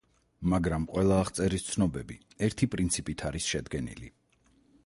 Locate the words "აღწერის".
1.25-1.67